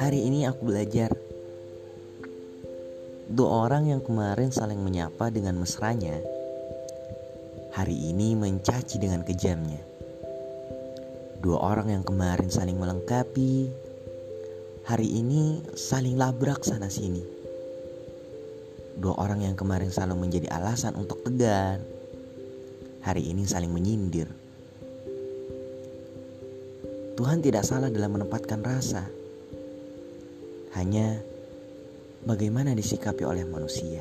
Hari 0.00 0.16
ini 0.16 0.48
aku 0.48 0.64
belajar. 0.64 1.12
Dua 3.28 3.68
orang 3.68 3.92
yang 3.92 4.00
kemarin 4.00 4.48
saling 4.48 4.80
menyapa 4.80 5.28
dengan 5.28 5.60
mesranya 5.60 6.24
Hari 7.76 7.92
ini 7.92 8.32
mencaci 8.32 8.96
dengan 8.96 9.20
kejamnya. 9.20 9.84
Dua 11.44 11.68
orang 11.68 11.92
yang 11.92 12.04
kemarin 12.08 12.48
saling 12.48 12.80
melengkapi 12.80 13.68
Hari 14.88 15.08
ini 15.20 15.60
saling 15.76 16.16
labrak 16.16 16.64
sana 16.64 16.88
sini. 16.88 17.20
Dua 18.96 19.20
orang 19.20 19.44
yang 19.44 19.52
kemarin 19.52 19.92
selalu 19.92 20.16
menjadi 20.16 20.48
alasan 20.48 20.96
untuk 20.96 21.20
tegar 21.28 21.84
Hari 23.04 23.28
ini 23.28 23.44
saling 23.44 23.68
menyindir 23.68 24.49
Tuhan 27.20 27.44
tidak 27.44 27.68
salah 27.68 27.92
dalam 27.92 28.16
menempatkan 28.16 28.64
rasa 28.64 29.04
hanya 30.72 31.20
bagaimana 32.24 32.72
disikapi 32.72 33.28
oleh 33.28 33.44
manusia. 33.44 34.00